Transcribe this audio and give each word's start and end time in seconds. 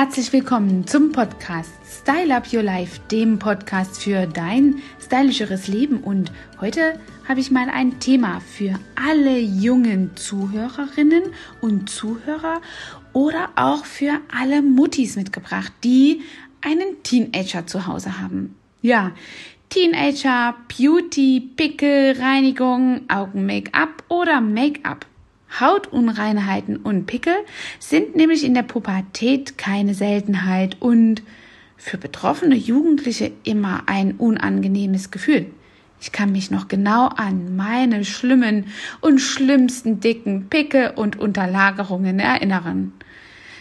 Herzlich 0.00 0.32
willkommen 0.32 0.86
zum 0.86 1.10
Podcast 1.10 1.72
Style 1.84 2.32
Up 2.36 2.52
Your 2.52 2.62
Life, 2.62 3.00
dem 3.10 3.40
Podcast 3.40 4.00
für 4.00 4.28
dein 4.28 4.76
stylischeres 5.04 5.66
Leben. 5.66 6.04
Und 6.04 6.30
heute 6.60 7.00
habe 7.28 7.40
ich 7.40 7.50
mal 7.50 7.68
ein 7.68 7.98
Thema 7.98 8.38
für 8.38 8.78
alle 8.94 9.40
jungen 9.40 10.12
Zuhörerinnen 10.14 11.24
und 11.60 11.90
Zuhörer 11.90 12.60
oder 13.12 13.48
auch 13.56 13.84
für 13.84 14.20
alle 14.32 14.62
Muttis 14.62 15.16
mitgebracht, 15.16 15.72
die 15.82 16.20
einen 16.60 17.02
Teenager 17.02 17.66
zu 17.66 17.88
Hause 17.88 18.20
haben. 18.20 18.54
Ja, 18.82 19.10
Teenager, 19.68 20.54
Beauty, 20.68 21.40
Pickel, 21.56 22.12
Reinigung, 22.20 23.00
Augen-Make-up 23.08 24.04
oder 24.06 24.40
Make-up. 24.40 25.06
Hautunreinheiten 25.60 26.76
und 26.76 27.06
Pickel 27.06 27.34
sind 27.78 28.16
nämlich 28.16 28.44
in 28.44 28.54
der 28.54 28.62
Pubertät 28.62 29.58
keine 29.58 29.94
Seltenheit 29.94 30.76
und 30.80 31.22
für 31.76 31.96
betroffene 31.96 32.56
Jugendliche 32.56 33.32
immer 33.44 33.84
ein 33.86 34.12
unangenehmes 34.12 35.10
Gefühl. 35.10 35.46
Ich 36.00 36.12
kann 36.12 36.32
mich 36.32 36.50
noch 36.50 36.68
genau 36.68 37.06
an 37.06 37.56
meine 37.56 38.04
schlimmen 38.04 38.66
und 39.00 39.20
schlimmsten 39.20 40.00
dicken 40.00 40.48
Pickel 40.48 40.92
und 40.94 41.18
Unterlagerungen 41.18 42.20
erinnern. 42.20 42.92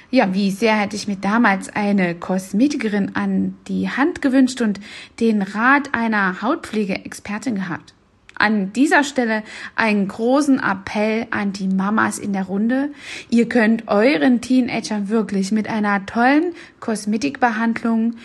Ja, 0.10 0.34
wie 0.34 0.52
sehr 0.52 0.76
hätte 0.76 0.96
ich 0.96 1.08
mir 1.08 1.18
damals 1.18 1.70
eine 1.70 2.16
Kosmetikerin 2.16 3.16
an 3.16 3.58
die 3.68 3.90
Hand 3.90 4.22
gewünscht 4.22 4.62
und 4.62 4.80
den 5.20 5.42
Rat 5.42 5.94
einer 5.94 6.42
Hautpflegeexpertin 6.42 7.56
gehabt. 7.56 7.94
An 8.40 8.74
dieser 8.74 9.04
Stelle 9.04 9.44
einen 9.76 10.08
großen 10.08 10.60
Appell 10.60 11.28
an 11.32 11.54
die 11.54 11.68
Mamas 11.68 12.20
in 12.20 12.34
der 12.34 12.46
Runde. 12.46 12.92
Ihr 13.30 13.50
könnt 13.50 13.88
euren 13.88 14.42
Teenagern 14.42 15.10
wirklich 15.10 15.52
mit 15.52 15.70
einer 15.70 16.06
tollen 16.06 16.54
Kosmetikbehandlung, 16.80 18.16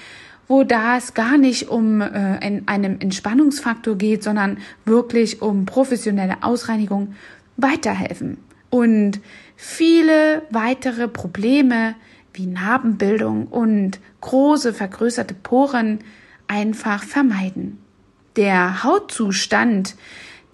wo 0.48 0.65
das 0.65 1.15
gar 1.15 1.38
nicht 1.38 1.69
um 1.69 2.01
äh, 2.01 2.46
in 2.46 2.69
einem 2.69 2.99
Entspannungsfaktor 3.01 3.96
geht, 3.96 4.23
sondern 4.23 4.59
wirklich 4.85 5.41
um 5.41 5.65
professionelle 5.65 6.43
Ausreinigung, 6.43 7.15
weiterhelfen. 7.57 8.38
Und 8.71 9.21
viele 9.57 10.43
weitere 10.51 11.09
Probleme 11.09 11.95
wie 12.35 12.47
Narbenbildung 12.47 13.47
und 13.47 14.01
große 14.21 14.73
vergrößerte 14.73 15.35
Poren 15.35 15.99
einfach 16.49 17.02
vermeiden 17.02 17.79
der 18.37 18.83
Hautzustand, 18.83 19.97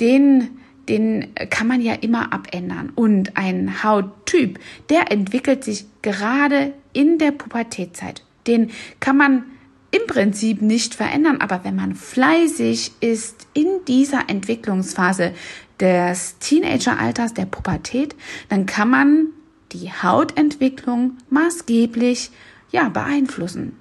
den 0.00 0.58
den 0.88 1.34
kann 1.50 1.66
man 1.66 1.80
ja 1.80 1.94
immer 1.94 2.32
abändern. 2.32 2.92
Und 2.94 3.36
ein 3.36 3.82
Hauttyp, 3.82 4.58
der 4.88 5.12
entwickelt 5.12 5.62
sich 5.62 5.86
gerade 6.02 6.72
in 6.92 7.18
der 7.18 7.32
Pubertätzeit. 7.32 8.24
Den 8.46 8.70
kann 8.98 9.16
man 9.16 9.44
im 9.90 10.06
Prinzip 10.06 10.60
nicht 10.62 10.94
verändern, 10.94 11.40
aber 11.40 11.64
wenn 11.64 11.76
man 11.76 11.94
fleißig 11.94 12.92
ist 13.00 13.46
in 13.54 13.66
dieser 13.86 14.28
Entwicklungsphase 14.28 15.32
des 15.80 16.38
Teenageralters, 16.38 17.34
der 17.34 17.46
Pubertät, 17.46 18.14
dann 18.48 18.66
kann 18.66 18.90
man 18.90 19.26
die 19.72 19.90
Hautentwicklung 19.92 21.18
maßgeblich 21.30 22.30
ja 22.70 22.88
beeinflussen. 22.88 23.76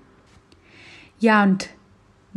Ja, 1.20 1.44
und 1.44 1.70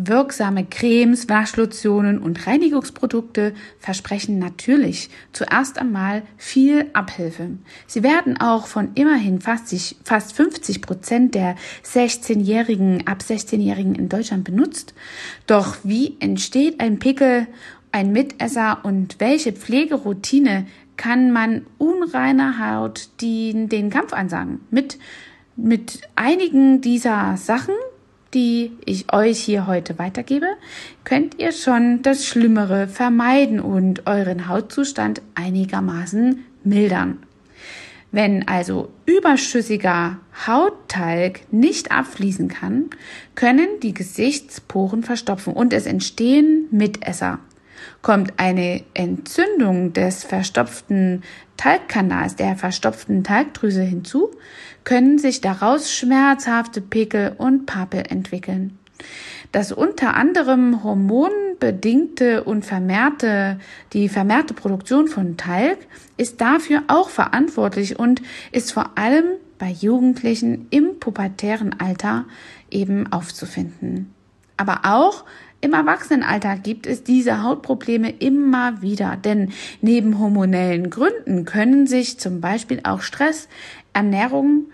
Wirksame 0.06 0.64
Cremes, 0.64 1.28
Waschlotionen 1.28 2.18
und 2.18 2.46
Reinigungsprodukte 2.46 3.54
versprechen 3.78 4.38
natürlich 4.38 5.10
zuerst 5.32 5.78
einmal 5.78 6.22
viel 6.36 6.86
Abhilfe. 6.92 7.50
Sie 7.86 8.02
werden 8.02 8.40
auch 8.40 8.66
von 8.66 8.90
immerhin 8.94 9.40
fast, 9.40 9.74
fast 10.04 10.34
50 10.34 10.80
Prozent 10.80 11.34
der 11.34 11.56
16-Jährigen, 11.84 13.06
ab 13.06 13.22
16-Jährigen 13.26 13.94
in 13.94 14.08
Deutschland 14.08 14.44
benutzt. 14.44 14.94
Doch 15.46 15.76
wie 15.82 16.16
entsteht 16.20 16.80
ein 16.80 16.98
Pickel, 16.98 17.46
ein 17.92 18.12
Mitesser 18.12 18.78
und 18.84 19.16
welche 19.18 19.52
Pflegeroutine 19.52 20.66
kann 20.96 21.32
man 21.32 21.66
unreiner 21.78 22.58
Haut 22.58 23.08
die, 23.20 23.66
den 23.68 23.90
Kampf 23.90 24.12
ansagen? 24.12 24.60
Mit, 24.70 24.98
mit 25.56 26.00
einigen 26.14 26.80
dieser 26.80 27.36
Sachen 27.36 27.74
die 28.34 28.72
ich 28.84 29.12
euch 29.12 29.40
hier 29.40 29.66
heute 29.66 29.98
weitergebe, 29.98 30.46
könnt 31.04 31.38
ihr 31.38 31.52
schon 31.52 32.02
das 32.02 32.24
Schlimmere 32.24 32.88
vermeiden 32.88 33.60
und 33.60 34.06
euren 34.06 34.48
Hautzustand 34.48 35.22
einigermaßen 35.34 36.44
mildern. 36.64 37.18
Wenn 38.12 38.48
also 38.48 38.90
überschüssiger 39.06 40.18
Hauttalg 40.46 41.40
nicht 41.52 41.92
abfließen 41.92 42.48
kann, 42.48 42.90
können 43.34 43.68
die 43.82 43.94
Gesichtsporen 43.94 45.02
verstopfen 45.04 45.52
und 45.52 45.72
es 45.72 45.86
entstehen 45.86 46.66
Mitesser. 46.70 47.38
Kommt 48.02 48.34
eine 48.38 48.82
Entzündung 48.94 49.92
des 49.92 50.24
verstopften 50.24 51.22
Talgkanals, 51.56 52.36
der 52.36 52.56
verstopften 52.56 53.24
Talgdrüse 53.24 53.82
hinzu, 53.82 54.30
können 54.84 55.18
sich 55.18 55.42
daraus 55.42 55.92
schmerzhafte 55.92 56.80
Pickel 56.80 57.34
und 57.36 57.66
Papel 57.66 58.04
entwickeln. 58.08 58.78
Das 59.52 59.72
unter 59.72 60.14
anderem 60.14 60.84
hormonbedingte 60.84 62.44
und 62.44 62.64
vermehrte, 62.64 63.58
die 63.92 64.08
vermehrte 64.08 64.54
Produktion 64.54 65.08
von 65.08 65.36
Talg 65.36 65.78
ist 66.16 66.40
dafür 66.40 66.84
auch 66.88 67.08
verantwortlich 67.08 67.98
und 67.98 68.22
ist 68.52 68.72
vor 68.72 68.92
allem 68.96 69.24
bei 69.58 69.70
Jugendlichen 69.70 70.66
im 70.70 70.98
pubertären 71.00 71.78
Alter 71.80 72.26
eben 72.70 73.12
aufzufinden. 73.12 74.14
Aber 74.56 74.80
auch 74.84 75.24
im 75.60 75.74
Erwachsenenalter 75.74 76.56
gibt 76.56 76.86
es 76.86 77.02
diese 77.02 77.42
Hautprobleme 77.42 78.10
immer 78.10 78.80
wieder, 78.80 79.16
denn 79.16 79.52
neben 79.82 80.18
hormonellen 80.18 80.88
Gründen 80.88 81.44
können 81.44 81.86
sich 81.86 82.18
zum 82.18 82.40
Beispiel 82.40 82.80
auch 82.84 83.02
Stress, 83.02 83.48
Ernährung 83.92 84.66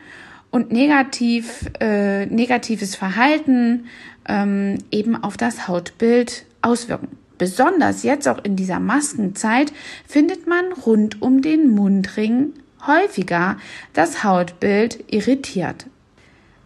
und 0.51 0.71
negativ, 0.71 1.69
äh, 1.81 2.27
negatives 2.27 2.95
Verhalten 2.95 3.87
ähm, 4.29 4.79
eben 4.91 5.17
auf 5.17 5.37
das 5.37 5.67
Hautbild 5.67 6.47
auswirken. 6.63 7.09
Besonders 7.39 8.03
jetzt 8.03 8.29
auch 8.29 8.43
in 8.45 8.57
dieser 8.57 8.81
Maskenzeit 8.81 9.73
findet 10.07 10.47
man 10.47 10.73
rund 10.73 11.21
um 11.21 11.43
den 11.43 11.69
Mundring 11.71 12.53
häufiger 12.87 13.59
das 13.93 14.25
Hautbild 14.25 15.05
irritiert. 15.13 15.87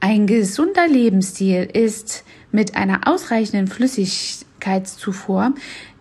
Ein 0.00 0.26
gesunder 0.26 0.86
Lebensstil 0.86 1.68
ist 1.72 2.24
mit 2.52 2.76
einer 2.76 3.06
ausreichenden 3.06 3.68
Flüssigkeitszufuhr 3.68 5.54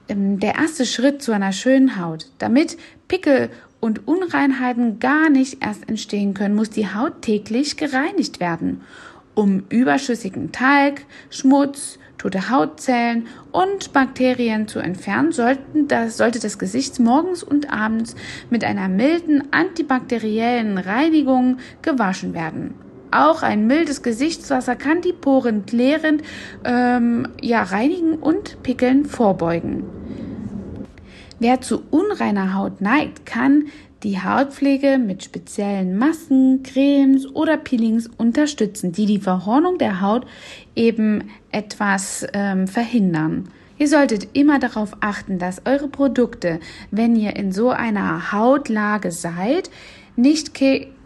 ähm, 0.08 0.40
der 0.40 0.56
erste 0.56 0.86
Schritt 0.86 1.22
zu 1.22 1.32
einer 1.32 1.54
schönen 1.54 2.00
Haut. 2.00 2.28
Damit 2.40 2.78
Pickel 3.08 3.50
und 3.80 4.08
Unreinheiten 4.08 5.00
gar 5.00 5.30
nicht 5.30 5.64
erst 5.64 5.88
entstehen 5.88 6.34
können, 6.34 6.56
muss 6.56 6.70
die 6.70 6.94
Haut 6.94 7.22
täglich 7.22 7.78
gereinigt 7.78 8.40
werden, 8.40 8.82
um 9.36 9.64
überschüssigen 9.70 10.52
Talg, 10.52 11.06
Schmutz, 11.30 11.98
tote 12.18 12.50
Hautzellen 12.50 13.28
und 13.52 13.94
Bakterien 13.94 14.68
zu 14.68 14.80
entfernen, 14.80 15.32
sollten 15.32 15.88
das, 15.88 16.18
sollte 16.18 16.40
das 16.40 16.60
Gesicht 16.60 17.00
morgens 17.00 17.42
und 17.42 17.72
abends 17.72 18.16
mit 18.50 18.66
einer 18.66 18.90
milden 18.90 19.54
antibakteriellen 19.54 20.78
Reinigung 20.78 21.60
gewaschen 21.82 22.34
werden. 22.34 22.89
Auch 23.12 23.42
ein 23.42 23.68
mildes 23.68 24.04
Gesichtswasser 24.04 24.76
kann 24.76 25.02
die 25.02 25.14
Poren 25.14 25.66
klärend 25.66 26.22
ähm, 26.64 27.28
ja, 27.42 27.64
reinigen 27.64 28.16
und 28.16 28.62
Pickeln 28.64 29.06
vorbeugen. 29.06 29.84
Wer 31.40 31.62
zu 31.62 31.84
unreiner 31.90 32.54
Haut 32.54 32.82
neigt, 32.82 33.26
kann 33.26 33.66
die 34.04 34.22
Hautpflege 34.22 34.98
mit 34.98 35.24
speziellen 35.24 35.98
Masken, 35.98 36.64
Cremes 36.64 37.28
oder 37.28 37.58
Peelings 37.58 38.08
unterstützen, 38.18 38.92
die 38.92 39.06
die 39.06 39.20
Verhornung 39.20 39.78
der 39.78 40.02
Haut 40.02 40.26
eben 40.76 41.30
etwas 41.52 42.26
ähm, 42.34 42.68
verhindern. 42.68 43.50
Ihr 43.78 43.88
solltet 43.88 44.28
immer 44.34 44.60
darauf 44.60 44.98
achten, 45.00 45.40
dass 45.40 45.66
eure 45.66 45.88
Produkte, 45.88 46.60
wenn 46.92 47.16
ihr 47.16 47.36
in 47.38 47.52
so 47.54 47.70
einer 47.70 48.32
Hautlage 48.32 49.12
seid, 49.12 49.70
nicht 50.18 50.54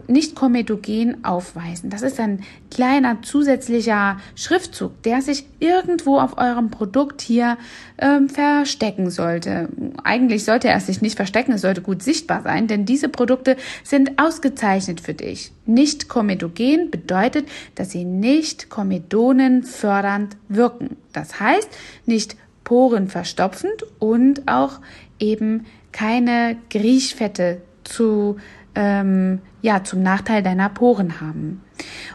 nicht 0.07 0.35
komedogen 0.35 1.23
aufweisen. 1.23 1.89
Das 1.89 2.01
ist 2.01 2.19
ein 2.19 2.43
kleiner 2.71 3.21
zusätzlicher 3.21 4.17
Schriftzug, 4.35 5.01
der 5.03 5.21
sich 5.21 5.45
irgendwo 5.59 6.19
auf 6.19 6.37
eurem 6.37 6.69
Produkt 6.69 7.21
hier 7.21 7.57
ähm, 7.97 8.29
verstecken 8.29 9.09
sollte. 9.09 9.69
Eigentlich 10.03 10.45
sollte 10.45 10.67
er 10.67 10.79
sich 10.79 11.01
nicht 11.01 11.15
verstecken, 11.15 11.53
es 11.53 11.61
sollte 11.61 11.81
gut 11.81 12.03
sichtbar 12.03 12.41
sein, 12.41 12.67
denn 12.67 12.85
diese 12.85 13.09
Produkte 13.09 13.57
sind 13.83 14.19
ausgezeichnet 14.19 15.01
für 15.01 15.13
dich. 15.13 15.51
Nicht 15.65 16.09
komedogen 16.09 16.91
bedeutet, 16.91 17.47
dass 17.75 17.91
sie 17.91 18.05
nicht 18.05 18.69
Komedonen 18.69 19.63
fördernd 19.63 20.37
wirken. 20.49 20.97
Das 21.13 21.39
heißt, 21.39 21.69
nicht 22.05 22.35
Poren 22.63 23.07
verstopfend 23.07 23.83
und 23.99 24.47
auch 24.47 24.79
eben 25.19 25.65
keine 25.91 26.57
Griechfette 26.69 27.61
zu 27.83 28.37
ähm, 28.75 29.39
ja 29.61 29.83
zum 29.83 30.03
Nachteil 30.03 30.43
deiner 30.43 30.69
Poren 30.69 31.21
haben. 31.21 31.61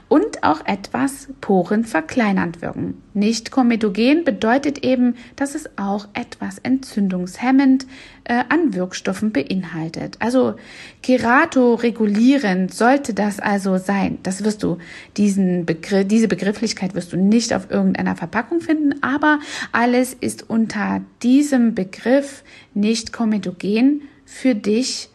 und 0.09 0.43
auch 0.43 0.65
etwas 0.65 1.29
Poren 1.41 1.85
verkleinernd 1.85 2.63
wirken. 2.63 3.03
Nicht 3.13 3.51
komedogen 3.51 4.25
bedeutet 4.25 4.85
eben, 4.85 5.17
dass 5.37 5.55
es 5.55 5.69
auch 5.77 6.09
etwas 6.15 6.59
entzündungshemmend 6.59 7.87
äh, 8.25 8.45
an 8.49 8.75
Wirkstoffen 8.75 9.33
beinhaltet. 9.33 10.17
Also 10.21 10.55
keratoregulierend 11.03 12.73
sollte 12.73 13.13
das 13.13 13.41
also 13.41 13.77
sein. 13.77 14.19
Das 14.23 14.45
wirst 14.45 14.63
du, 14.63 14.79
diesen 15.17 15.67
Begriff, 15.67 16.07
diese 16.07 16.29
Begrifflichkeit 16.29 16.95
wirst 16.95 17.13
du 17.13 17.17
nicht 17.17 17.53
auf 17.53 17.71
irgendeiner 17.71 18.17
Verpackung 18.17 18.61
finden, 18.61 19.03
aber 19.03 19.41
alles 19.73 20.15
ist 20.15 20.49
unter 20.49 21.03
diesem 21.23 21.75
Begriff 21.75 22.45
nicht 22.73 23.13
komedogen 23.13 24.03
für 24.25 24.55
dich 24.55 25.11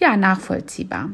ja 0.00 0.16
nachvollziehbar. 0.16 1.10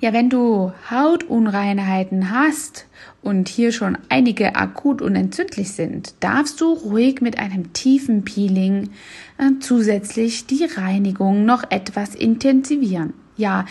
Ja, 0.00 0.12
wenn 0.12 0.30
du 0.30 0.72
Hautunreinheiten 0.90 2.30
hast 2.30 2.86
und 3.22 3.48
hier 3.48 3.72
schon 3.72 3.96
einige 4.08 4.56
akut 4.56 5.00
und 5.00 5.14
entzündlich 5.14 5.72
sind, 5.72 6.14
darfst 6.20 6.60
du 6.60 6.72
ruhig 6.72 7.20
mit 7.20 7.38
einem 7.38 7.72
tiefen 7.72 8.24
Peeling 8.24 8.90
äh, 9.38 9.60
zusätzlich 9.60 10.46
die 10.46 10.64
Reinigung 10.64 11.44
noch 11.44 11.62
etwas 11.70 12.14
intensivieren. 12.14 13.14
Ja, 13.36 13.66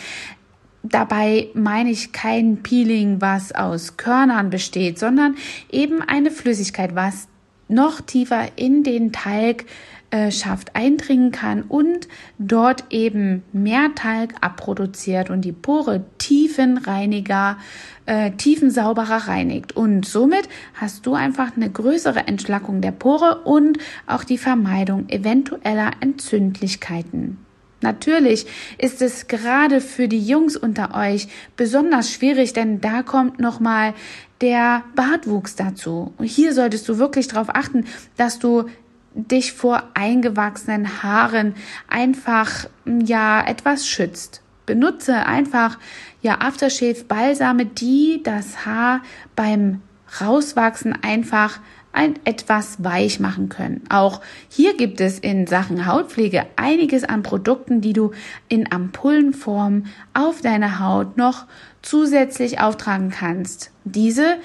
Dabei 0.84 1.50
meine 1.54 1.92
ich 1.92 2.12
kein 2.12 2.64
Peeling, 2.64 3.22
was 3.22 3.52
aus 3.52 3.98
Körnern 3.98 4.50
besteht, 4.50 4.98
sondern 4.98 5.36
eben 5.72 6.02
eine 6.02 6.32
Flüssigkeit, 6.32 6.96
was 6.96 7.28
noch 7.68 8.02
tiefer 8.02 8.48
in 8.56 8.84
den 8.84 9.12
Talg 9.12 9.66
äh, 10.12 10.32
Schaft 10.32 10.76
eindringen 10.76 11.32
kann 11.32 11.64
und 11.64 12.08
dort 12.38 12.84
eben 12.90 13.44
mehr 13.54 13.96
Talg 13.96 14.34
abproduziert 14.42 15.30
und 15.30 15.42
die 15.42 15.54
Pore 15.54 16.04
tiefenreiniger, 16.18 17.58
äh, 18.06 18.32
tiefensauberer 18.32 19.30
reinigt. 19.30 19.76
Und 19.76 20.06
somit 20.06 20.50
hast 20.74 21.06
du 21.06 21.14
einfach 21.14 21.56
eine 21.56 21.70
größere 21.70 22.28
Entschlackung 22.28 22.82
der 22.82 22.92
Pore 22.92 23.42
und 23.46 23.78
auch 24.06 24.26
die 24.26 24.38
Vermeidung 24.38 25.08
eventueller 25.08 25.92
Entzündlichkeiten. 26.02 27.38
Natürlich 27.82 28.46
ist 28.78 29.02
es 29.02 29.28
gerade 29.28 29.82
für 29.82 30.08
die 30.08 30.24
Jungs 30.24 30.56
unter 30.56 30.94
euch 30.94 31.30
besonders 31.56 32.12
schwierig, 32.12 32.54
denn 32.54 32.80
da 32.82 33.02
kommt 33.02 33.40
nochmal 33.40 33.94
der 34.42 34.84
Bartwuchs 34.96 35.56
dazu. 35.56 36.14
Und 36.18 36.26
hier 36.26 36.54
solltest 36.54 36.88
du 36.90 36.98
wirklich 36.98 37.28
darauf 37.28 37.50
achten, 37.50 37.86
dass 38.18 38.40
du 38.40 38.66
dich 39.14 39.54
vor 39.54 39.84
eingewachsenen 39.94 41.04
Haaren 41.04 41.56
einfach 41.88 42.68
ja 42.86 43.46
etwas 43.46 43.88
schützt. 43.88 44.42
Benutze 44.66 45.26
einfach 45.26 45.78
ja 46.22 46.40
Aftershave 46.40 47.04
Balsame, 47.08 47.66
die 47.66 48.22
das 48.24 48.66
Haar 48.66 49.02
beim 49.36 49.82
rauswachsen 50.22 50.98
einfach 51.04 51.60
ein 51.94 52.16
etwas 52.24 52.84
weich 52.84 53.20
machen 53.20 53.50
können. 53.50 53.84
Auch 53.90 54.22
hier 54.50 54.78
gibt 54.78 55.02
es 55.02 55.20
in 55.20 55.46
Sachen 55.46 55.86
Hautpflege 55.86 56.46
einiges 56.56 57.04
an 57.04 57.22
Produkten, 57.22 57.82
die 57.82 57.94
du 57.94 58.12
in 58.48 58.72
Ampullenform 58.72 59.86
auf 60.14 60.42
deine 60.42 60.80
Haut 60.80 61.18
noch 61.18 61.46
zusätzlich 61.82 62.60
auftragen 62.62 63.10
kannst. 63.10 63.72
Diese 63.84 64.38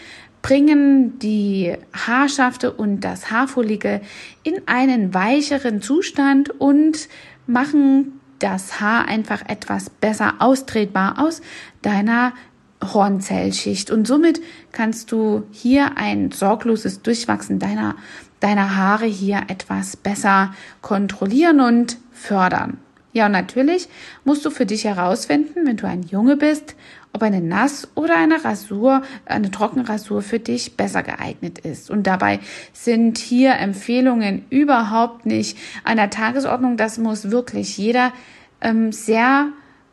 bringen 0.47 1.19
die 1.19 1.75
Haarschafte 1.93 2.73
und 2.73 3.01
das 3.01 3.33
Haarfollikel 3.33 4.01
in 4.45 4.63
einen 4.67 5.13
weicheren 5.13 5.83
Zustand 5.83 6.51
und 6.61 7.09
machen 7.49 8.21
das 8.39 8.81
Haar 8.81 9.09
einfach 9.09 9.43
etwas 9.49 9.91
besser 9.91 10.35
austretbar 10.39 11.19
aus 11.19 11.43
deiner 11.83 12.33
Hornzellschicht 12.81 13.91
und 13.91 14.07
somit 14.07 14.41
kannst 14.71 15.11
du 15.11 15.43
hier 15.51 15.97
ein 15.97 16.31
sorgloses 16.31 17.03
Durchwachsen 17.03 17.59
deiner, 17.59 17.97
deiner 18.39 18.77
Haare 18.77 19.07
hier 19.07 19.43
etwas 19.49 19.97
besser 19.97 20.55
kontrollieren 20.81 21.59
und 21.59 21.99
fördern. 22.13 22.79
Ja, 23.13 23.27
und 23.27 23.33
natürlich 23.33 23.89
musst 24.25 24.45
du 24.45 24.51
für 24.51 24.67
dich 24.67 24.85
herausfinden, 24.85 25.67
wenn 25.67 25.79
du 25.79 25.89
ein 25.89 26.05
Junge 26.05 26.37
bist, 26.37 26.77
ob 27.17 27.23
eine 27.23 27.41
Nass- 27.41 27.89
oder 27.95 28.15
eine 28.17 28.45
Rasur, 28.45 29.01
eine 29.25 29.51
Trockenrasur 29.51 30.21
für 30.21 30.39
dich 30.39 30.77
besser 30.77 31.03
geeignet 31.03 31.59
ist. 31.59 31.91
Und 31.91 32.07
dabei 32.07 32.41
sind 32.75 33.17
hier 33.17 33.55
Empfehlungen 33.55 34.45
überhaupt 34.51 35.25
nicht 35.25 35.57
an 35.83 35.97
der 35.97 36.11
Tagesordnung. 36.11 36.77
Das 36.77 36.99
muss 36.99 37.31
wirklich 37.31 37.79
jeder 37.79 38.13
ähm, 38.61 38.93
sehr 38.93 39.49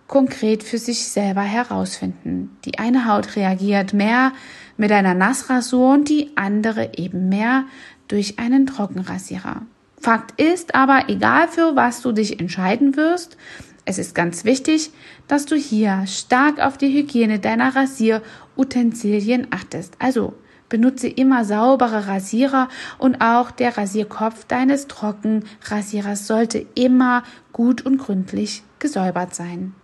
konkret 0.08 0.64
für 0.64 0.78
sich 0.78 1.08
selber 1.08 1.44
herausfinden. 1.44 2.58
Die 2.66 2.78
eine 2.78 3.08
Haut 3.08 3.38
reagiert 3.38 3.94
mehr 3.94 4.34
mit 4.76 4.92
einer 4.92 5.14
Nassrasur 5.14 5.94
und 5.94 6.10
die 6.10 6.36
andere 6.36 6.92
eben 6.98 7.30
mehr 7.30 7.64
durch 8.10 8.38
einen 8.38 8.66
Trockenrasierer. 8.66 9.62
Fakt 9.98 10.42
ist 10.42 10.76
aber, 10.76 11.06
egal 11.08 11.48
für 11.48 11.78
was 11.78 12.02
du 12.02 12.12
dich 12.12 12.42
entscheiden 12.42 12.98
wirst, 12.98 13.38
es 13.86 13.98
ist 13.98 14.16
ganz 14.16 14.46
wichtig, 14.46 14.92
dass 15.28 15.46
du 15.46 15.56
hier 15.56 16.06
stark 16.08 16.60
auf 16.60 16.78
die 16.78 16.94
Hygiene 16.94 17.40
deiner 17.40 17.76
Rasierutensilien 17.76 19.48
achtest. 19.52 19.96
Also 20.00 20.34
benutze 20.70 21.08
immer 21.08 21.46
saubere 21.46 22.08
Rasierer 22.08 22.70
und 22.98 23.22
auch 23.22 23.52
der 23.52 23.78
Rasierkopf 23.78 24.46
deines 24.46 24.88
Trockenrasierers 24.88 26.28
sollte 26.28 26.66
immer 26.76 27.24
gut 27.52 27.86
und 27.86 27.98
gründlich 27.98 28.64
gesäubert 28.80 29.36
sein. 29.36 29.76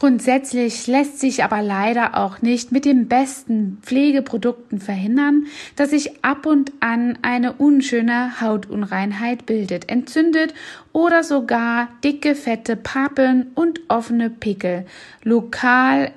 Grundsätzlich 0.00 0.86
lässt 0.86 1.20
sich 1.20 1.44
aber 1.44 1.60
leider 1.60 2.16
auch 2.16 2.40
nicht 2.40 2.72
mit 2.72 2.86
den 2.86 3.06
besten 3.06 3.76
Pflegeprodukten 3.82 4.80
verhindern, 4.80 5.44
dass 5.76 5.90
sich 5.90 6.24
ab 6.24 6.46
und 6.46 6.72
an 6.80 7.18
eine 7.20 7.52
unschöne 7.52 8.40
Hautunreinheit 8.40 9.44
bildet, 9.44 9.90
entzündet 9.90 10.54
oder 10.94 11.22
sogar 11.22 11.88
dicke, 12.02 12.34
fette 12.34 12.76
Papeln 12.76 13.50
und 13.54 13.82
offene 13.88 14.30
Pickel 14.30 14.86
lokal 15.22 16.12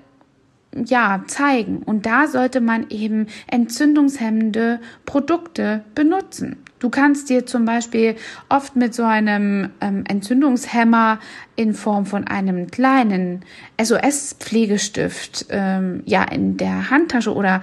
ja, 0.86 1.24
zeigen. 1.28 1.78
Und 1.84 2.06
da 2.06 2.28
sollte 2.28 2.62
man 2.62 2.88
eben 2.90 3.28
entzündungshemmende 3.48 4.80
Produkte 5.06 5.84
benutzen. 5.96 6.58
Du 6.80 6.90
kannst 6.90 7.30
dir 7.30 7.46
zum 7.46 7.64
Beispiel 7.64 8.16
oft 8.50 8.75
mit 8.75 8.94
so 8.94 9.04
einem 9.04 9.70
ähm, 9.80 10.04
Entzündungshemmer 10.08 11.20
in 11.56 11.74
Form 11.74 12.06
von 12.06 12.28
einem 12.28 12.70
kleinen 12.72 13.46
SOS-Pflegestift 13.81 15.46
ähm, 15.50 16.04
ja 16.06 16.24
in 16.24 16.58
der 16.58 16.90
Handtasche 16.90 17.34
oder 17.34 17.62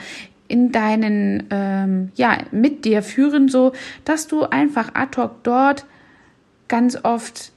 in 0.49 0.73
deinen 0.73 1.47
ähm, 1.51 2.13
ja 2.15 2.39
mit 2.51 2.85
dir 2.85 3.03
führen, 3.03 3.49
so 3.49 3.73
dass 4.07 4.27
du 4.27 4.45
einfach 4.45 4.95
ad 4.95 5.21
hoc 5.21 5.43
dort 5.43 5.85
ganz 6.69 6.97
oft 7.05 7.53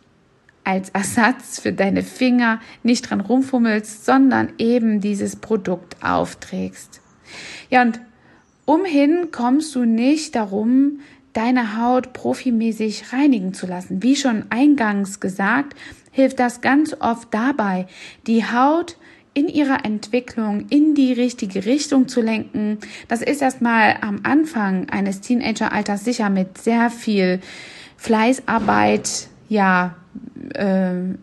als 0.63 0.89
Ersatz 0.89 1.59
für 1.59 1.73
deine 1.73 2.03
Finger 2.03 2.59
nicht 2.83 3.09
dran 3.09 3.21
rumfummelst, 3.21 4.05
sondern 4.05 4.53
eben 4.57 5.01
dieses 5.01 5.35
Produkt 5.35 5.97
aufträgst. 6.03 7.01
Ja, 7.69 7.81
und 7.81 7.99
umhin 8.65 9.31
kommst 9.31 9.75
du 9.75 9.85
nicht 9.85 10.35
darum, 10.35 10.99
deine 11.33 11.77
Haut 11.81 12.13
profimäßig 12.13 13.11
reinigen 13.11 13.53
zu 13.53 13.65
lassen. 13.65 14.03
Wie 14.03 14.15
schon 14.15 14.45
eingangs 14.49 15.19
gesagt, 15.19 15.75
hilft 16.11 16.39
das 16.39 16.61
ganz 16.61 16.95
oft 16.99 17.33
dabei, 17.33 17.87
die 18.27 18.45
Haut 18.45 18.97
in 19.33 19.47
ihrer 19.47 19.83
Entwicklung 19.83 20.67
in 20.69 20.93
die 20.93 21.11
richtige 21.11 21.65
Richtung 21.65 22.07
zu 22.07 22.21
lenken. 22.21 22.77
Das 23.07 23.21
ist 23.23 23.41
erstmal 23.41 23.97
am 24.01 24.19
Anfang 24.23 24.89
eines 24.89 25.21
Teenageralters 25.21 26.05
sicher 26.05 26.29
mit 26.29 26.59
sehr 26.59 26.91
viel 26.91 27.39
Fleißarbeit, 27.97 29.27
ja, 29.49 29.95
äh, 30.53 31.15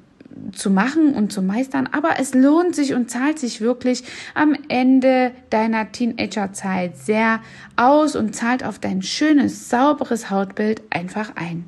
zu 0.52 0.70
machen 0.70 1.14
und 1.14 1.32
zu 1.32 1.42
meistern, 1.42 1.88
aber 1.92 2.18
es 2.18 2.34
lohnt 2.34 2.74
sich 2.74 2.94
und 2.94 3.10
zahlt 3.10 3.38
sich 3.38 3.60
wirklich 3.60 4.04
am 4.34 4.56
Ende 4.68 5.32
deiner 5.50 5.92
Teenagerzeit 5.92 6.96
sehr 6.96 7.40
aus 7.76 8.16
und 8.16 8.34
zahlt 8.34 8.64
auf 8.64 8.78
dein 8.78 9.02
schönes, 9.02 9.68
sauberes 9.68 10.30
Hautbild 10.30 10.82
einfach 10.90 11.36
ein. 11.36 11.64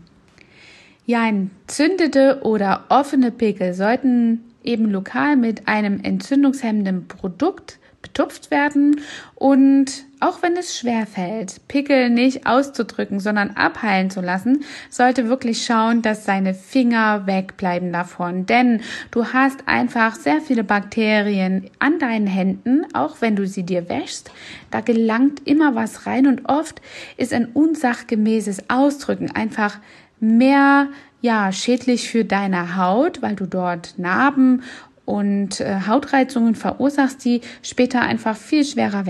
Ja, 1.05 1.27
entzündete 1.29 2.41
oder 2.43 2.85
offene 2.89 3.31
Pickel 3.31 3.75
sollten 3.75 4.41
eben 4.63 4.91
lokal 4.91 5.37
mit 5.37 5.67
einem 5.67 6.01
entzündungshemmenden 6.01 7.09
Produkt 7.09 7.79
betupft 8.01 8.51
werden 8.51 9.01
und 9.35 10.05
auch 10.23 10.43
wenn 10.43 10.57
es 10.57 10.79
schwer 10.79 11.07
fällt, 11.07 11.67
Pickel 11.69 12.11
nicht 12.11 12.47
auszudrücken, 12.47 13.21
sondern 13.21 13.51
abheilen 13.51 14.11
zu 14.11 14.21
lassen, 14.21 14.65
sollte 14.89 15.29
wirklich 15.29 15.65
schauen, 15.65 16.03
dass 16.03 16.25
seine 16.25 16.55
Finger 16.55 17.27
wegbleiben 17.27 17.93
davon, 17.93 18.47
denn 18.47 18.81
du 19.11 19.27
hast 19.33 19.67
einfach 19.67 20.15
sehr 20.15 20.41
viele 20.41 20.65
Bakterien 20.65 21.71
an 21.79 21.99
deinen 21.99 22.27
Händen, 22.27 22.87
auch 22.95 23.17
wenn 23.21 23.37
du 23.37 23.47
sie 23.47 23.65
dir 23.65 23.89
wäschst, 23.89 24.31
da 24.71 24.81
gelangt 24.81 25.47
immer 25.47 25.75
was 25.75 26.07
rein 26.07 26.27
und 26.27 26.49
oft 26.49 26.81
ist 27.17 27.33
ein 27.33 27.47
unsachgemäßes 27.47 28.71
Ausdrücken 28.71 29.31
einfach 29.31 29.79
mehr 30.21 30.89
ja, 31.21 31.53
schädlich 31.53 32.11
für 32.11 32.25
deine 32.25 32.77
Haut, 32.77 33.23
weil 33.23 33.37
du 33.37 33.47
dort 33.47 33.99
Narben 33.99 34.63
und 35.05 35.61
äh, 35.61 35.81
Hautreizungen 35.87 36.55
verursachst, 36.55 37.25
die 37.25 37.41
später 37.63 38.03
einfach 38.03 38.37
viel 38.37 38.65
schwerer 38.65 39.07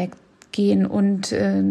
weggehen 0.52 0.86
und 0.86 1.32
äh, 1.32 1.62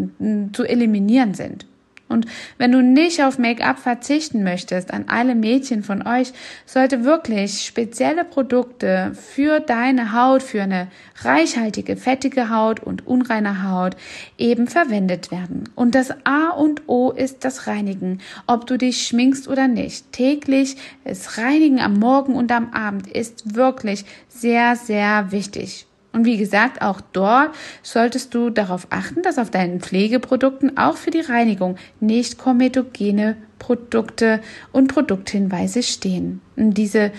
zu 0.52 0.64
eliminieren 0.64 1.34
sind. 1.34 1.66
Und 2.08 2.26
wenn 2.58 2.72
du 2.72 2.82
nicht 2.82 3.22
auf 3.22 3.38
Make-up 3.38 3.78
verzichten 3.78 4.42
möchtest, 4.44 4.92
an 4.92 5.06
alle 5.06 5.34
Mädchen 5.34 5.82
von 5.82 6.06
euch, 6.06 6.34
sollte 6.66 7.04
wirklich 7.04 7.64
spezielle 7.64 8.24
Produkte 8.24 9.12
für 9.14 9.60
deine 9.60 10.12
Haut, 10.12 10.42
für 10.42 10.62
eine 10.62 10.88
reichhaltige, 11.22 11.96
fettige 11.96 12.50
Haut 12.50 12.80
und 12.80 13.06
unreine 13.06 13.66
Haut 13.66 13.96
eben 14.36 14.68
verwendet 14.68 15.30
werden. 15.30 15.70
Und 15.74 15.94
das 15.94 16.10
A 16.24 16.50
und 16.50 16.82
O 16.86 17.12
ist 17.12 17.46
das 17.46 17.66
Reinigen, 17.66 18.18
ob 18.46 18.66
du 18.66 18.76
dich 18.76 19.06
schminkst 19.06 19.48
oder 19.48 19.66
nicht. 19.66 20.12
Täglich 20.12 20.76
das 21.04 21.38
Reinigen 21.38 21.80
am 21.80 21.94
Morgen 21.94 22.34
und 22.34 22.52
am 22.52 22.74
Abend 22.74 23.06
ist 23.06 23.54
wirklich 23.54 24.04
sehr, 24.28 24.76
sehr 24.76 25.32
wichtig. 25.32 25.86
Und 26.12 26.26
wie 26.26 26.36
gesagt, 26.36 26.82
auch 26.82 27.00
dort 27.00 27.54
solltest 27.82 28.34
du 28.34 28.50
darauf 28.50 28.86
achten, 28.90 29.22
dass 29.22 29.38
auf 29.38 29.50
deinen 29.50 29.80
Pflegeprodukten 29.80 30.76
auch 30.76 30.96
für 30.96 31.10
die 31.10 31.20
Reinigung 31.20 31.76
nicht 32.00 32.38
kometogene 32.38 33.36
Produkte 33.58 34.40
und 34.72 34.88
Produkthinweise 34.88 35.82
stehen. 35.82 36.42
Und 36.56 36.74
diese 36.74 37.12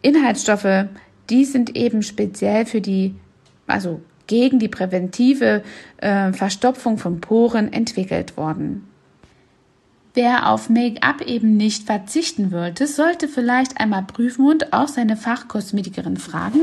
Inhaltsstoffe, 0.00 0.86
die 1.28 1.44
sind 1.44 1.76
eben 1.76 2.02
speziell 2.02 2.64
für 2.64 2.80
die, 2.80 3.14
also 3.66 4.00
gegen 4.26 4.58
die 4.58 4.68
präventive 4.68 5.62
äh, 5.98 6.32
Verstopfung 6.32 6.96
von 6.96 7.20
Poren 7.20 7.72
entwickelt 7.72 8.36
worden. 8.36 8.88
Wer 10.14 10.50
auf 10.50 10.68
Make-up 10.68 11.22
eben 11.22 11.56
nicht 11.56 11.84
verzichten 11.84 12.52
wollte, 12.52 12.86
sollte 12.86 13.28
vielleicht 13.28 13.80
einmal 13.80 14.02
prüfen 14.02 14.46
und 14.46 14.72
auch 14.74 14.88
seine 14.88 15.16
Fachkosmetikerin 15.16 16.18
fragen, 16.18 16.60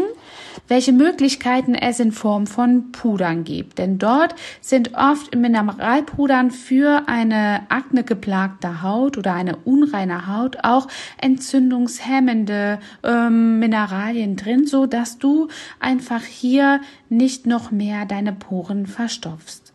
welche 0.68 0.94
Möglichkeiten 0.94 1.76
es 1.76 2.00
in 2.00 2.12
Form 2.12 2.48
von 2.48 2.92
Pudern 2.92 3.44
gibt. 3.44 3.78
Denn 3.78 3.98
dort 3.98 4.36
sind 4.62 4.96
oft 4.96 5.36
Mineralpudern 5.36 6.52
für 6.52 7.04
eine 7.08 7.62
aknegeplagte 7.70 8.82
Haut 8.82 9.18
oder 9.18 9.34
eine 9.34 9.56
unreine 9.58 10.28
Haut 10.28 10.58
auch 10.64 10.88
entzündungshemmende 11.18 12.80
ähm, 13.04 13.60
Mineralien 13.60 14.36
drin, 14.36 14.68
so 14.68 14.86
dass 14.86 15.18
du 15.18 15.48
einfach 15.80 16.24
hier 16.24 16.82
nicht 17.10 17.46
noch 17.46 17.72
mehr 17.72 18.06
deine 18.06 18.34
Poren 18.34 18.86
verstopfst. 18.86 19.74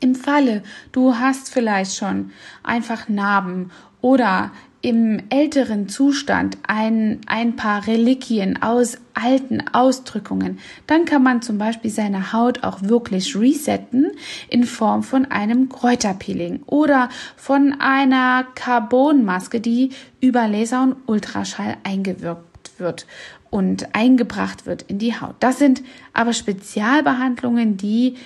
Im 0.00 0.16
Falle, 0.16 0.64
du 0.90 1.14
hast 1.14 1.52
vielleicht 1.52 1.94
schon 1.96 2.32
einfach 2.64 3.08
Narben 3.08 3.70
oder 4.00 4.50
im 4.82 5.22
älteren 5.30 5.88
Zustand 5.88 6.58
ein, 6.66 7.20
ein 7.26 7.54
paar 7.54 7.86
Reliquien 7.86 8.60
aus 8.62 8.98
alten 9.14 9.62
Ausdrückungen, 9.72 10.58
dann 10.88 11.04
kann 11.04 11.22
man 11.22 11.40
zum 11.40 11.56
Beispiel 11.56 11.90
seine 11.90 12.32
Haut 12.32 12.64
auch 12.64 12.82
wirklich 12.82 13.36
resetten 13.36 14.10
in 14.48 14.64
Form 14.64 15.04
von 15.04 15.24
einem 15.26 15.68
Kräuterpeeling 15.68 16.64
oder 16.66 17.08
von 17.36 17.76
einer 17.78 18.44
Carbonmaske, 18.56 19.60
die 19.60 19.90
über 20.20 20.48
Laser 20.48 20.82
und 20.82 20.96
Ultraschall 21.06 21.76
eingewirkt 21.84 22.78
wird 22.78 23.06
und 23.50 23.94
eingebracht 23.94 24.66
wird 24.66 24.82
in 24.82 24.98
die 24.98 25.20
Haut. 25.20 25.36
Das 25.38 25.58
sind 25.58 25.82
aber 26.12 26.32
Spezialbehandlungen, 26.32 27.76
die 27.76 28.16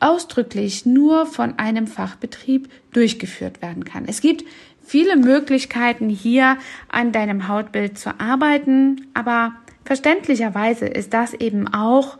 ausdrücklich 0.00 0.86
nur 0.86 1.26
von 1.26 1.58
einem 1.58 1.86
Fachbetrieb 1.86 2.68
durchgeführt 2.92 3.62
werden 3.62 3.84
kann. 3.84 4.04
Es 4.06 4.20
gibt 4.20 4.44
viele 4.88 5.16
Möglichkeiten 5.16 6.08
hier 6.08 6.56
an 6.88 7.12
deinem 7.12 7.48
Hautbild 7.48 7.98
zu 7.98 8.18
arbeiten, 8.18 9.06
aber 9.14 9.52
verständlicherweise 9.84 10.86
ist 10.86 11.14
das 11.14 11.34
eben 11.34 11.68
auch 11.68 12.18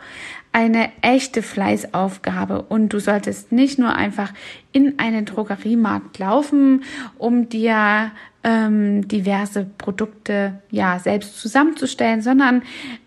eine 0.53 0.91
echte 1.03 1.43
Fleißaufgabe. 1.43 2.63
Und 2.63 2.93
du 2.93 2.99
solltest 2.99 3.53
nicht 3.53 3.79
nur 3.79 3.95
einfach 3.95 4.33
in 4.73 4.99
einen 4.99 5.25
Drogeriemarkt 5.25 6.19
laufen, 6.19 6.85
um 7.19 7.49
dir 7.49 8.13
ähm, 8.45 9.07
diverse 9.07 9.67
Produkte 9.77 10.63
ja 10.71 10.99
selbst 10.99 11.39
zusammenzustellen, 11.39 12.23
sondern 12.23 12.63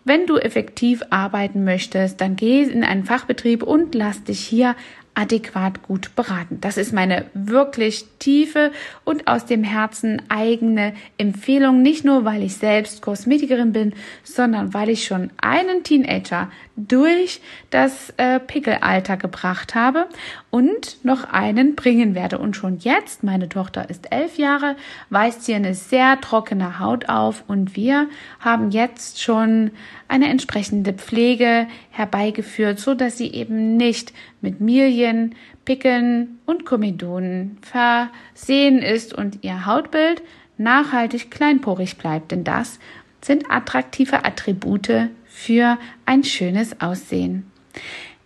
wenn 0.06 0.28
du 0.28 0.38
effektiv 0.38 1.04
arbeiten 1.10 1.64
möchtest, 1.64 2.22
dann 2.22 2.36
geh 2.36 2.64
in 2.64 2.84
einen 2.84 3.06
Fachbetrieb 3.06 3.64
und 3.64 3.96
lass 3.96 4.24
dich 4.24 4.40
hier 4.40 4.76
adäquat 5.14 5.84
gut 5.84 6.16
beraten. 6.16 6.60
Das 6.62 6.78
ist 6.78 6.94
meine 6.94 7.26
wirklich 7.34 8.06
tiefe 8.20 8.72
und 9.04 9.28
aus 9.28 9.46
dem 9.46 9.64
Herzen 9.64 10.22
eigene 10.30 10.94
Empfehlung, 11.18 11.82
nicht 11.82 12.06
nur 12.06 12.24
weil 12.26 12.44
ich 12.44 12.56
selbst 12.56 13.02
Kosmetikerin 13.02 13.74
bin, 13.74 13.94
sondern 14.24 14.74
weil 14.74 14.90
ich 14.90 15.06
schon 15.06 15.32
einen 15.38 15.84
Teenager 15.84 16.50
durch 16.76 17.42
das 17.70 18.14
äh, 18.18 18.40
Pickelalter 18.40 19.18
gebracht 19.18 19.76
habe 19.76 20.08
und 20.50 21.04
noch 21.04 21.26
einen 21.32 21.76
bringen 21.76 22.16
werde. 22.16 22.38
Und 22.38 22.56
schon 22.56 22.78
jetzt, 22.80 23.24
meine 23.24 23.50
Tochter 23.50 23.90
ist 23.90 24.12
elf 24.12 24.38
Jahre, 24.38 24.76
weist 25.10 25.44
sie 25.44 25.54
eine 25.54 25.74
sehr 25.74 26.20
trockene 26.22 26.80
Haut 26.80 27.10
auf 27.10 27.44
und 27.48 27.76
wir 27.76 28.08
haben 28.40 28.72
jetzt 28.72 29.22
schon 29.22 29.72
eine 30.08 30.30
entsprechende 30.30 30.94
Pflege 30.94 31.68
herbeigeführt, 31.92 32.80
so 32.80 32.94
dass 32.94 33.18
sie 33.18 33.32
eben 33.32 33.78
nicht 33.78 34.14
mit 34.42 34.62
Milien, 34.62 35.36
Pickeln 35.66 36.40
und 36.46 36.66
Komedonen 36.66 37.58
versehen 37.62 38.80
ist 38.80 39.14
und 39.14 39.44
ihr 39.44 39.66
Hautbild 39.66 40.22
nachhaltig 40.58 41.32
kleinporig 41.32 41.98
bleibt. 41.98 42.32
Denn 42.32 42.44
das 42.44 42.80
sind 43.22 43.50
attraktive 43.50 44.26
Attribute 44.26 45.10
für 45.46 45.80
ein 46.06 46.24
schönes 46.24 46.80
Aussehen. 46.82 47.52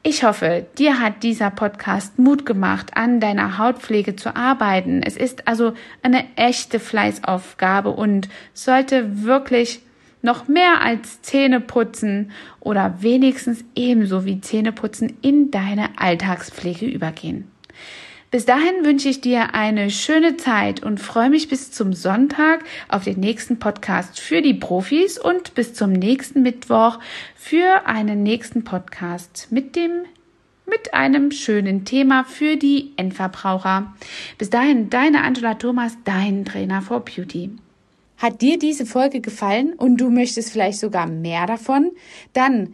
Ich 0.03 0.23
hoffe, 0.23 0.65
dir 0.77 0.99
hat 0.99 1.23
dieser 1.23 1.49
Podcast 1.49 2.19
Mut 2.19 2.45
gemacht, 2.45 2.95
an 2.95 3.19
deiner 3.19 3.57
Hautpflege 3.57 4.15
zu 4.15 4.35
arbeiten. 4.35 5.01
Es 5.01 5.15
ist 5.15 5.47
also 5.47 5.73
eine 6.03 6.25
echte 6.35 6.79
Fleißaufgabe 6.79 7.89
und 7.89 8.27
sollte 8.53 9.23
wirklich 9.23 9.79
noch 10.21 10.47
mehr 10.47 10.81
als 10.81 11.21
Zähneputzen 11.21 12.31
oder 12.59 13.01
wenigstens 13.01 13.63
ebenso 13.75 14.25
wie 14.25 14.41
Zähneputzen 14.41 15.17
in 15.21 15.51
deine 15.51 15.97
Alltagspflege 15.97 16.85
übergehen. 16.85 17.49
Bis 18.31 18.45
dahin 18.45 18.83
wünsche 18.83 19.07
ich 19.07 19.21
dir 19.21 19.53
eine 19.53 19.89
schöne 19.89 20.35
Zeit 20.35 20.83
und 20.83 20.99
freue 20.99 21.29
mich 21.29 21.47
bis 21.47 21.71
zum 21.71 21.93
Sonntag 21.93 22.65
auf 22.89 23.03
den 23.03 23.19
nächsten 23.19 23.59
Podcast 23.59 24.19
für 24.19 24.41
die 24.41 24.53
Profis 24.53 25.17
und 25.17 25.55
bis 25.55 25.73
zum 25.73 25.93
nächsten 25.93 26.41
Mittwoch 26.41 26.99
für 27.35 27.85
einen 27.85 28.23
nächsten 28.23 28.63
Podcast 28.63 29.47
mit 29.51 29.75
dem 29.75 30.05
mit 30.67 30.95
einem 30.95 31.31
schönen 31.31 31.85
Thema 31.85 32.23
für 32.23 32.57
die 32.57 32.93
Endverbraucher. 32.97 33.93
Bis 34.39 34.49
dahin, 34.49 34.89
deine 34.89 35.23
Angela 35.23 35.53
Thomas, 35.53 35.95
dein 36.05 36.43
Trainer 36.43 36.81
for 36.81 37.01
Beauty. 37.01 37.51
Hat 38.17 38.41
dir 38.41 38.57
diese 38.57 38.85
Folge 38.85 39.21
gefallen 39.21 39.73
und 39.73 39.97
du 39.97 40.09
möchtest 40.09 40.51
vielleicht 40.51 40.79
sogar 40.79 41.05
mehr 41.05 41.45
davon? 41.45 41.91
Dann 42.33 42.73